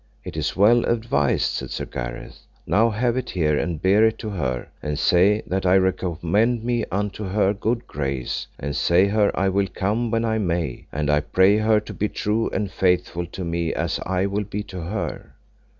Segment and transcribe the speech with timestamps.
[0.23, 4.31] It is well advised, said Sir Gareth; now have it here and bear it to
[4.31, 9.49] her, and say that I recommend me unto her good grace, and say her I
[9.49, 13.43] will come when I may, and I pray her to be true and faithful to
[13.45, 15.35] me as I will be to her.